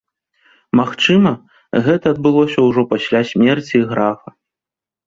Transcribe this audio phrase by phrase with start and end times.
[0.79, 1.33] Магчыма,
[1.89, 4.29] гэта адбылося ўжо пасля смерці графа.